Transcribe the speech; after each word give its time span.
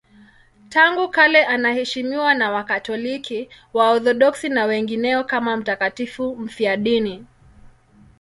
Tangu 0.69 1.09
kale 1.09 1.45
anaheshimiwa 1.45 2.33
na 2.33 2.51
Wakatoliki, 2.51 3.49
Waorthodoksi 3.73 4.49
na 4.49 4.65
wengineo 4.65 5.23
kama 5.23 5.57
mtakatifu 5.57 6.35
mfiadini. 6.35 7.25